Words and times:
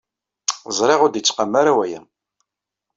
Ẓriɣ 0.77 0.99
ur 1.05 1.09
d-yettqam 1.11 1.53
ara 1.61 1.77
waya. 1.77 2.01